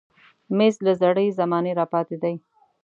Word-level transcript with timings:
مېز 0.57 0.75
له 0.85 0.93
زړې 1.01 1.27
زمانې 1.39 1.71
راپاتې 1.79 2.15
دی. 2.23 2.35